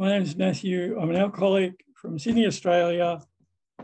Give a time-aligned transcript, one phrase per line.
[0.00, 0.98] My name is Matthew.
[0.98, 3.20] I'm an alcoholic from Sydney, Australia.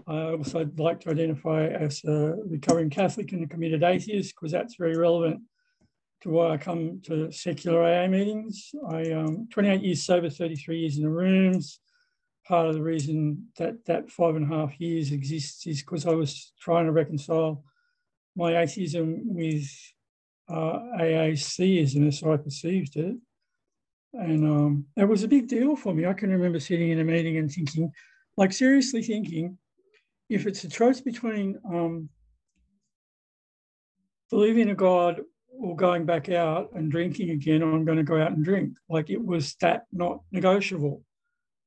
[0.07, 4.77] I also like to identify as a recovering Catholic and a committed atheist because that's
[4.77, 5.43] very relevant
[6.23, 8.71] to why I come to secular AA meetings.
[8.89, 11.81] I am um, 28 years sober, 33 years in the rooms.
[12.49, 16.15] Part of the reason that that five and a half years exists is because I
[16.15, 17.63] was trying to reconcile
[18.35, 19.69] my atheism with
[20.49, 23.17] uh, AACism as I perceived it.
[24.19, 26.07] And um, it was a big deal for me.
[26.07, 27.93] I can remember sitting in a meeting and thinking,
[28.37, 29.59] like seriously thinking,
[30.29, 32.09] if it's a choice between um,
[34.31, 38.33] believing in God or going back out and drinking again, I'm going to go out
[38.33, 38.77] and drink.
[38.89, 41.03] Like it was that not negotiable.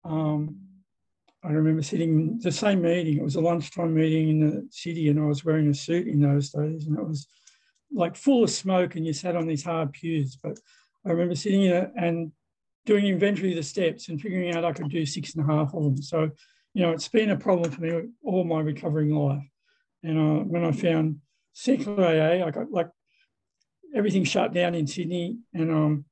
[0.03, 0.57] Um,
[1.43, 3.17] I remember sitting in the same meeting.
[3.17, 6.19] It was a lunchtime meeting in the city, and I was wearing a suit in
[6.19, 7.27] those days, and it was
[7.93, 10.35] like full of smoke, and you sat on these hard pews.
[10.35, 10.59] But
[11.05, 12.31] I remember sitting in it and
[12.89, 15.75] doing inventory of the steps and figuring out I could do six and a half
[15.75, 16.01] of them.
[16.01, 16.31] So,
[16.73, 19.43] you know, it's been a problem for me all my recovering life.
[20.01, 21.17] And uh, when I found
[21.53, 22.89] secular AA, I got like
[23.93, 26.05] everything shut down in Sydney and um,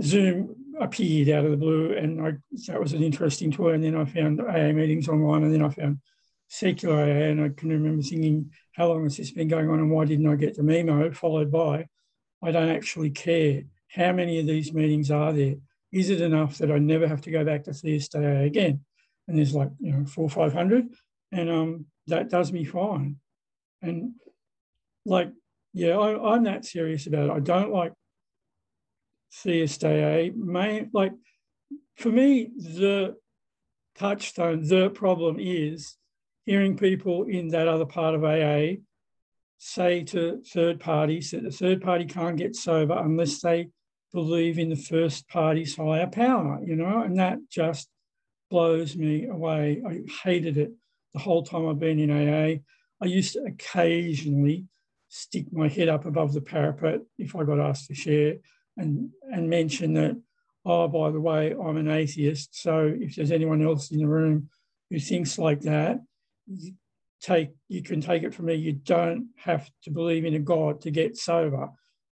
[0.00, 1.94] Zoom appeared out of the blue.
[1.94, 2.34] And I,
[2.68, 3.74] that was an interesting tour.
[3.74, 5.98] And then I found AA meetings online and then I found
[6.46, 7.30] secular AA.
[7.30, 10.28] And I can remember thinking, how long has this been going on and why didn't
[10.28, 11.10] I get the memo?
[11.10, 11.88] Followed by,
[12.44, 15.54] I don't actually care how many of these meetings are there?
[15.92, 18.80] Is it enough that I never have to go back to AA again?
[19.28, 20.88] And there's like, you know, four or 500.
[21.32, 23.16] And um, that does me fine.
[23.82, 24.14] And
[25.06, 25.30] like,
[25.72, 27.32] yeah, I, am that serious about it.
[27.32, 27.92] I don't like
[29.42, 30.30] Theist AA.
[30.34, 31.12] Main, like,
[31.96, 33.14] for me, the
[33.96, 35.96] touchstone, the problem is
[36.46, 38.80] hearing people in that other part of AA
[39.58, 43.68] say to third parties that the third party can't get sober unless they
[44.14, 47.88] believe in the first party's higher power, you know, and that just
[48.48, 49.82] blows me away.
[49.86, 50.72] I hated it
[51.12, 52.60] the whole time I've been in AA.
[53.02, 54.66] I used to occasionally
[55.08, 58.36] stick my head up above the parapet if I got asked to share
[58.76, 60.16] and, and mention that,
[60.64, 62.62] oh, by the way, I'm an atheist.
[62.62, 64.48] So if there's anyone else in the room
[64.90, 65.98] who thinks like that,
[67.20, 68.54] take you can take it from me.
[68.54, 71.70] You don't have to believe in a God to get sober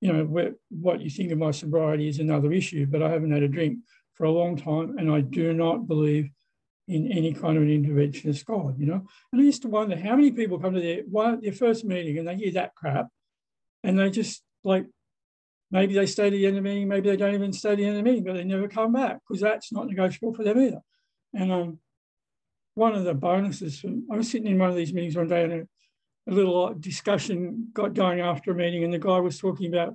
[0.01, 3.43] you know, what you think of my sobriety is another issue, but I haven't had
[3.43, 3.79] a drink
[4.15, 6.31] for a long time and I do not believe
[6.87, 9.07] in any kind of an interventionist God, you know.
[9.33, 12.29] And I used to wonder how many people come to their, their first meeting and
[12.29, 13.09] they hear that crap
[13.83, 14.87] and they just like,
[15.71, 17.77] maybe they stay to the end of the meeting, maybe they don't even stay to
[17.77, 20.45] the end of the meeting, but they never come back because that's not negotiable for
[20.45, 20.81] them either.
[21.33, 21.79] And um,
[22.75, 25.45] one of the bonuses, from, I was sitting in one of these meetings one day
[25.45, 25.67] and
[26.29, 29.95] a little discussion got going after a meeting, and the guy was talking about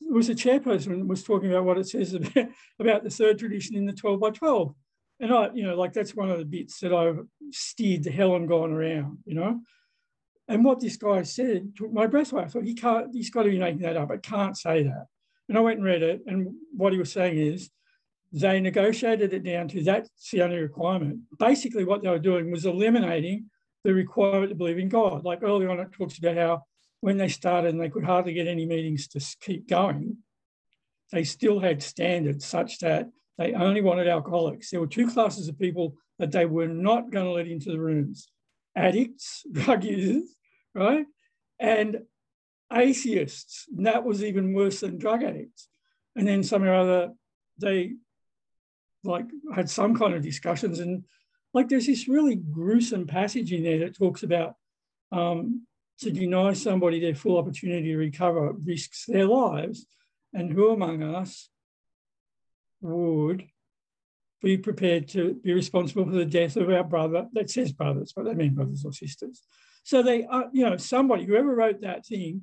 [0.00, 2.48] it was a chairperson was talking about what it says about,
[2.78, 4.74] about the third tradition in the 12 by 12.
[5.20, 7.20] And I, you know, like that's one of the bits that I've
[7.50, 9.60] steered the hell and gone around, you know.
[10.46, 12.44] And what this guy said took my breath away.
[12.44, 14.10] I thought he can't, he's got to be making that up.
[14.10, 15.06] I can't say that.
[15.48, 16.22] And I went and read it.
[16.26, 17.68] And what he was saying is
[18.32, 21.20] they negotiated it down to that's the only requirement.
[21.38, 23.46] Basically, what they were doing was eliminating
[23.84, 25.24] the requirement to believe in God.
[25.24, 26.64] Like early on, it talks about how
[27.00, 30.18] when they started and they could hardly get any meetings to keep going,
[31.12, 33.08] they still had standards such that
[33.38, 34.70] they only wanted alcoholics.
[34.70, 37.80] There were two classes of people that they were not going to let into the
[37.80, 38.28] rooms
[38.76, 40.34] addicts, drug users,
[40.74, 41.06] right?
[41.58, 42.02] And
[42.72, 43.66] atheists.
[43.76, 45.68] And that was even worse than drug addicts.
[46.16, 47.12] And then somehow or other,
[47.58, 47.94] they
[49.04, 51.04] like had some kind of discussions and
[51.54, 54.54] like there's this really gruesome passage in there that talks about
[55.12, 55.66] um,
[56.00, 59.86] to deny somebody their full opportunity to recover risks their lives.
[60.34, 61.48] And who among us
[62.80, 63.46] would
[64.42, 67.26] be prepared to be responsible for the death of our brother?
[67.32, 69.42] That says brothers, but they mean brothers or sisters.
[69.84, 72.42] So they, uh, you know, somebody, whoever wrote that thing,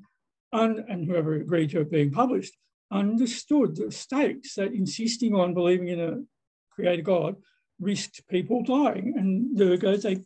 [0.52, 2.58] un, and whoever agreed to it being published,
[2.92, 6.24] understood the stakes that insisting on believing in a
[6.72, 7.36] creator God
[7.80, 9.14] risked people dying.
[9.18, 10.24] And the goes, they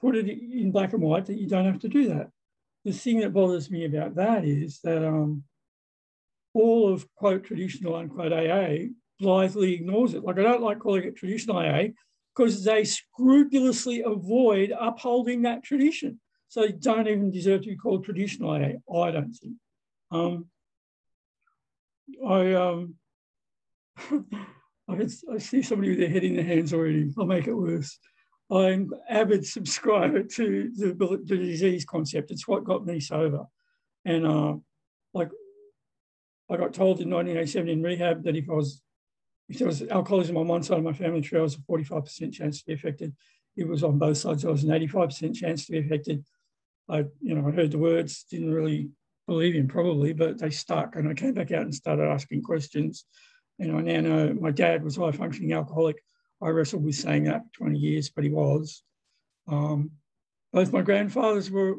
[0.00, 2.30] put it in black and white that you don't have to do that.
[2.84, 5.44] The thing that bothers me about that is that um,
[6.54, 8.88] all of quote traditional unquote AA
[9.20, 10.24] blithely ignores it.
[10.24, 11.88] Like I don't like calling it traditional AA
[12.34, 16.18] because they scrupulously avoid upholding that tradition.
[16.48, 19.54] So they don't even deserve to be called traditional AA, I don't think.
[20.10, 20.46] Um,
[22.26, 22.94] I um,
[24.88, 27.12] I, I see somebody with their head in their hands already.
[27.18, 27.98] I'll make it worse.
[28.50, 32.30] I'm avid subscriber to the, the disease concept.
[32.30, 33.44] It's what got me sober.
[34.04, 34.54] And uh,
[35.14, 35.30] like
[36.50, 38.82] I got told in 1987 in rehab that if I was
[39.48, 42.32] if there was alcoholism on one side of my family tree, I was a 45%
[42.32, 43.14] chance to be affected.
[43.56, 46.24] It was on both sides, I was an 85% chance to be affected.
[46.88, 48.90] I, you know, I heard the words, didn't really
[49.26, 50.96] believe him probably, but they stuck.
[50.96, 53.04] And I came back out and started asking questions.
[53.58, 56.02] And I now know my dad was a high functioning alcoholic.
[56.42, 58.82] I wrestled with saying that for 20 years, but he was.
[59.48, 59.92] Um,
[60.52, 61.76] both my grandfathers were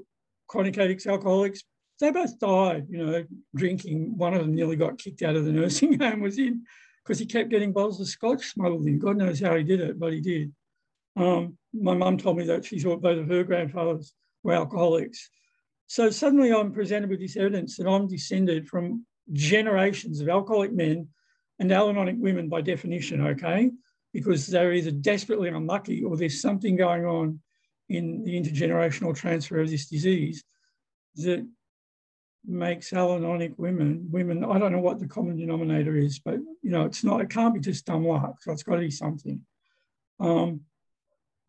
[0.47, 1.63] chronic addicts, alcoholics.
[1.99, 3.23] They both died, you know,
[3.55, 4.17] drinking.
[4.17, 6.63] One of them nearly got kicked out of the nursing home, was in
[7.03, 8.99] because he kept getting bottles of scotch smuggled in.
[8.99, 10.53] God knows how he did it, but he did.
[11.15, 15.29] Um, my mum told me that she thought both of her grandfathers were alcoholics.
[15.87, 21.07] So suddenly I'm presented with this evidence that I'm descended from generations of alcoholic men
[21.59, 23.71] and alcoholic women by definition, okay?
[24.13, 27.39] Because they're either desperately unlucky or there's something going on
[27.89, 30.43] in the intergenerational transfer of this disease
[31.15, 31.47] that
[32.45, 36.83] makes allanonic women, women, I don't know what the common denominator is, but you know,
[36.83, 38.41] it's not, it can't be just dumb luck.
[38.41, 39.41] So it's got to be something.
[40.19, 40.61] Um,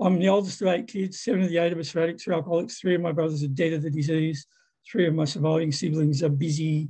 [0.00, 1.20] I'm the oldest of eight kids.
[1.20, 2.78] Seven of the eight of us are addicts or alcoholics.
[2.78, 4.46] Three of my brothers are dead of the disease.
[4.90, 6.88] Three of my surviving siblings are busy.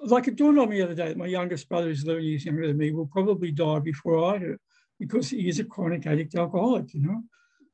[0.00, 2.44] Like it dawned on me the other day that my youngest brother is 11 years
[2.44, 4.56] younger than me, will probably die before I do
[4.98, 7.22] because he is a chronic addict alcoholic, you know.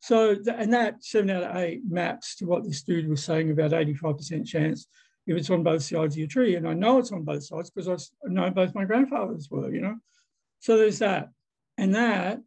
[0.01, 3.71] So, and that seven out of eight maps to what this dude was saying about
[3.71, 4.87] 85% chance
[5.27, 6.57] if it's on both sides of your tree.
[6.57, 9.81] And I know it's on both sides because I know both my grandfathers were, you
[9.81, 9.97] know.
[10.59, 11.31] So there's that.
[11.79, 12.41] And that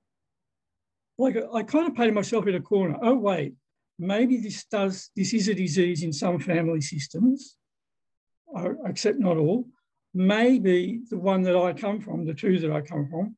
[1.18, 2.98] like I kind of painted myself in a corner.
[3.02, 3.54] Oh, wait,
[3.98, 7.58] maybe this does, this is a disease in some family systems,
[8.86, 9.66] except not all.
[10.14, 13.36] Maybe the one that I come from, the two that I come from,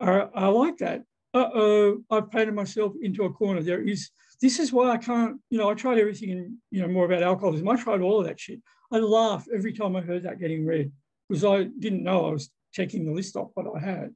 [0.00, 1.02] are, are like that.
[1.32, 3.62] Uh-oh, I've painted myself into a corner.
[3.62, 4.10] There is,
[4.42, 7.22] this is why I can't, you know, I tried everything, in, you know, more about
[7.22, 7.68] alcoholism.
[7.68, 8.60] I tried all of that shit.
[8.92, 10.90] I laughed every time I heard that getting read
[11.28, 14.10] because I didn't know I was checking the list off what I had.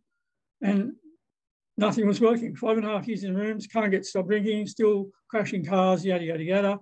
[0.60, 0.94] And
[1.76, 2.56] nothing was working.
[2.56, 6.25] Five and a half years in rooms, can't get stop drinking, still crashing cars, yada,
[6.25, 6.78] yada, yada.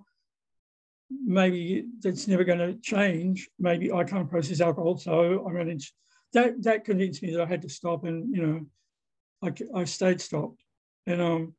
[1.09, 3.49] Maybe that's never going to change.
[3.59, 5.93] Maybe I can't process alcohol, so I managed.
[6.33, 8.65] That that convinced me that I had to stop, and you know,
[9.43, 10.63] I, I stayed stopped.
[11.05, 11.53] And um,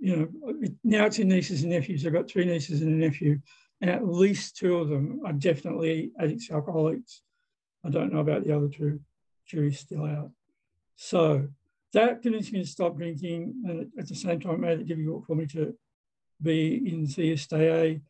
[0.00, 2.06] you know, now it's in nieces and nephews.
[2.06, 3.40] I've got three nieces and a nephew,
[3.80, 7.22] and at least two of them are definitely addicts, alcoholics.
[7.84, 9.00] I don't know about the other two.
[9.46, 10.30] Jury's still out.
[10.96, 11.48] So
[11.92, 15.34] that convinced me to stop drinking, and at the same time, made it difficult for
[15.34, 15.74] me to
[16.42, 18.00] be in CSAA.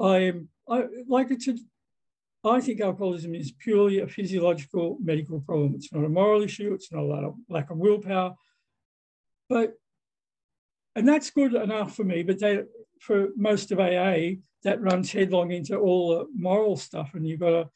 [0.00, 5.74] I am, I like it's think alcoholism is purely a physiological medical problem.
[5.74, 6.72] It's not a moral issue.
[6.72, 8.34] It's not a lack of willpower,
[9.48, 9.74] but
[10.96, 12.22] and that's good enough for me.
[12.22, 12.62] But they,
[13.00, 17.50] for most of AA, that runs headlong into all the moral stuff, and you've got
[17.50, 17.70] to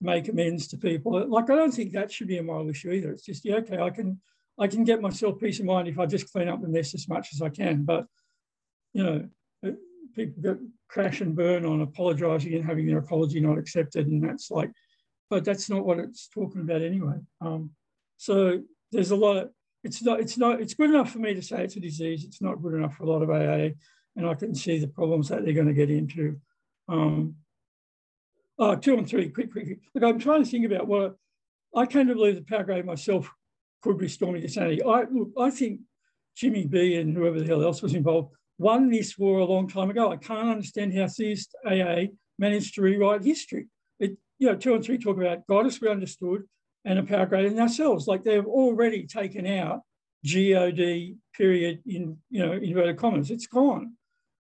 [0.00, 1.26] make amends to people.
[1.28, 3.12] Like I don't think that should be a moral issue either.
[3.12, 4.20] It's just yeah, okay, I can
[4.60, 7.08] I can get myself peace of mind if I just clean up the mess as
[7.08, 7.84] much as I can.
[7.84, 8.06] But,
[8.92, 9.28] you know,
[10.14, 14.06] people get crash and burn on apologizing and having their apology not accepted.
[14.06, 14.70] And that's like,
[15.28, 17.16] but that's not what it's talking about anyway.
[17.40, 17.70] Um,
[18.16, 18.60] so
[18.92, 19.50] there's a lot of,
[19.84, 22.24] it's not, it's not, it's good enough for me to say it's a disease.
[22.24, 23.74] It's not good enough for a lot of AA.
[24.16, 26.38] And I can see the problems that they're going to get into.
[26.88, 27.36] Um,
[28.58, 29.78] oh, two and three, quick, quick.
[29.94, 31.16] Look, I'm trying to think about what
[31.74, 33.30] I, I came to believe the power grade myself
[33.82, 34.82] could restore me to sanity.
[34.82, 35.80] I look, I think
[36.36, 39.88] Jimmy B and whoever the hell else was involved won this war a long time
[39.88, 40.12] ago.
[40.12, 43.68] I can't understand how CSAA managed to rewrite history.
[43.98, 46.42] It, you know, two and three talk about goddess we understood
[46.84, 48.06] and a power greater than ourselves.
[48.06, 49.80] Like they've already taken out
[50.22, 53.30] God period in you know inverted commas.
[53.30, 53.94] It's gone.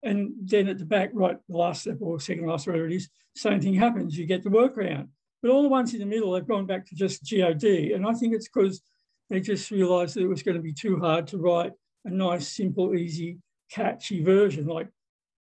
[0.04, 3.08] And then at the back, right, the last step or second last, whatever it is,
[3.34, 4.16] same thing happens.
[4.16, 5.08] You get the workaround.
[5.42, 7.94] But all the ones in the middle have gone back to just God.
[7.94, 8.80] And I think it's because
[9.28, 11.72] they just realized that it was going to be too hard to write
[12.04, 13.38] a nice, simple, easy,
[13.74, 14.66] catchy version.
[14.66, 14.88] Like,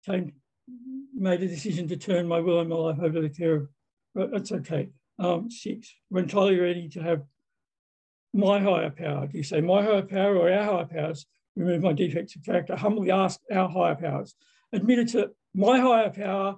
[0.04, 0.32] came,
[1.14, 3.68] made a decision to turn my will and my life over to the care of.
[4.14, 4.90] But that's okay.
[5.18, 7.22] Um, six, when entirely ready to have
[8.32, 9.26] my higher power.
[9.28, 11.26] Do you say my higher power or our higher powers?
[11.56, 12.74] Remove my defects of character.
[12.74, 14.34] Humbly ask our higher powers.
[14.72, 16.56] Admitted to my higher power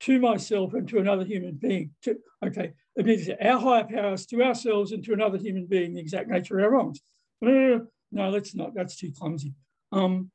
[0.00, 1.92] to myself and to another human being.
[2.02, 6.00] To, okay, admitted to our higher powers to ourselves and to another human being the
[6.00, 7.00] exact nature of our wrongs.
[7.40, 7.80] No,
[8.12, 8.74] let's not.
[8.74, 9.54] That's too clumsy.
[9.92, 10.30] Um,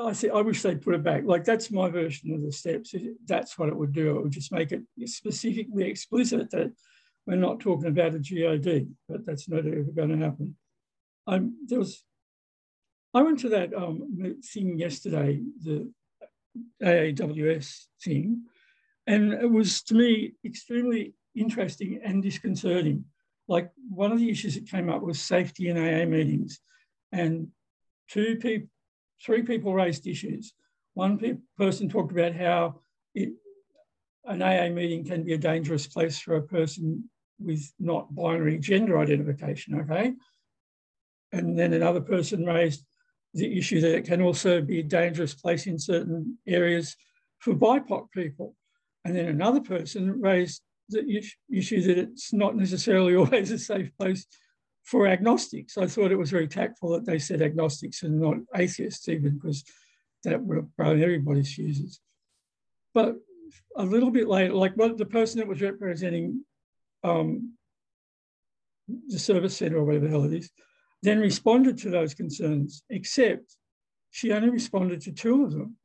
[0.00, 0.30] I see.
[0.30, 1.24] I wish they'd put it back.
[1.24, 2.94] Like that's my version of the steps.
[3.24, 4.16] That's what it would do.
[4.16, 6.72] It would just make it specifically explicit that
[7.26, 10.56] we're not talking about a God, but that's not ever going to happen.
[11.26, 12.04] Um, there was.
[13.14, 15.90] I went to that um, thing yesterday, the
[16.82, 18.42] AAWS thing,
[19.06, 23.04] and it was to me extremely interesting and disconcerting.
[23.48, 26.60] like one of the issues that came up was safety in AA meetings,
[27.12, 27.48] and
[28.10, 28.68] two people,
[29.24, 30.54] three people raised issues.
[30.94, 32.80] One pe person talked about how
[33.14, 33.32] it,
[34.24, 37.08] an AA meeting can be a dangerous place for a person
[37.38, 40.14] with not binary gender identification, okay?
[41.32, 42.84] And then another person raised
[43.34, 46.96] the issue that it can also be a dangerous place in certain areas
[47.40, 48.54] for BIPOC people.
[49.04, 54.26] And then another person raised the issue that it's not necessarily always a safe place
[54.86, 55.76] for agnostics.
[55.76, 59.64] I thought it was very tactful that they said agnostics and not atheists, even because
[60.22, 62.00] that would grown everybody's fuses.
[62.94, 63.16] But
[63.76, 66.44] a little bit later, like what the person that was representing
[67.02, 67.54] um,
[69.08, 70.50] the service centre or whatever the hell it is,
[71.02, 73.56] then responded to those concerns, except
[74.10, 75.76] she only responded to two of them.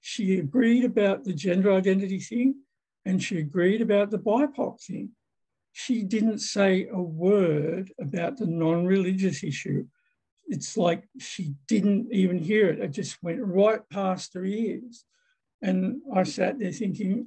[0.00, 2.56] She agreed about the gender identity thing
[3.04, 5.10] and she agreed about the BIPOC thing.
[5.72, 9.86] She didn't say a word about the non religious issue.
[10.48, 12.80] It's like she didn't even hear it.
[12.80, 15.04] It just went right past her ears.
[15.62, 17.26] And I sat there thinking,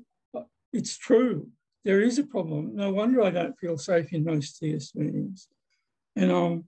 [0.73, 1.49] it's true.
[1.85, 2.75] There is a problem.
[2.75, 5.47] No wonder I don't feel safe in most theist meetings.
[6.15, 6.65] And um,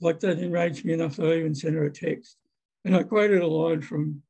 [0.00, 2.36] like that enraged me enough that I even sent her a text.
[2.84, 4.22] And I quoted a line from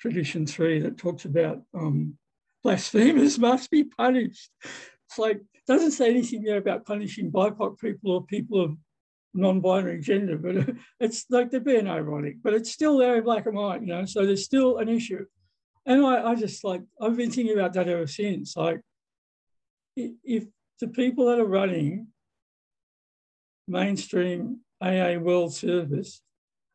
[0.00, 2.16] Tradition 3 that talks about um,
[2.62, 4.50] blasphemers must be punished.
[5.10, 8.76] It's like, doesn't say anything there about punishing BIPOC people or people of
[9.34, 13.56] non-binary gender, but it's like they're being ironic, but it's still there in black and
[13.56, 15.24] white, you know, so there's still an issue.
[15.84, 18.56] And I, I just like, I've been thinking about that ever since.
[18.56, 18.80] Like,
[19.96, 20.44] if
[20.78, 22.06] the people that are running
[23.66, 26.22] mainstream AA World Service,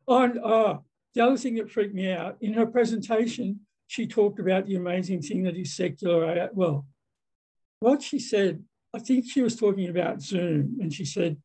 [0.06, 4.40] oh, and, oh, the other thing that freaked me out in her presentation, she talked
[4.40, 6.50] about the amazing thing that is secular.
[6.52, 6.86] Well,
[7.80, 8.62] what she said,
[8.94, 11.36] I think she was talking about Zoom, and she said,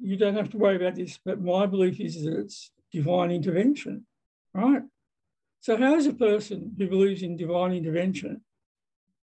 [0.00, 4.06] You don't have to worry about this, but my belief is that it's divine intervention,
[4.54, 4.82] right?
[5.60, 8.42] So, how is a person who believes in divine intervention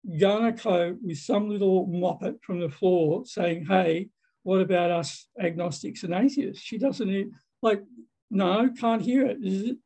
[0.08, 4.10] to cope with some little moppet from the floor saying, Hey,
[4.44, 6.64] what about us agnostics and atheists?
[6.64, 7.84] She doesn't, like,
[8.30, 9.78] no, can't hear it, is it?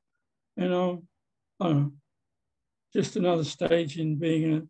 [0.58, 1.08] And um,
[1.60, 1.92] know,
[2.94, 4.70] just another stage in being an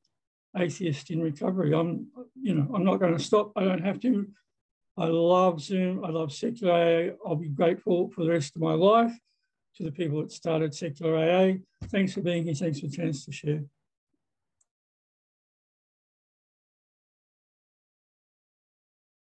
[0.58, 1.74] atheist in recovery.
[1.74, 2.08] I'm,
[2.42, 3.52] you know, I'm not going to stop.
[3.56, 4.28] I don't have to.
[4.98, 6.04] I love Zoom.
[6.04, 7.14] I love secular AA.
[7.26, 9.14] I'll be grateful for the rest of my life
[9.78, 11.54] to the people that started secular AA.
[11.86, 12.54] Thanks for being here.
[12.54, 13.64] Thanks for the chance to share.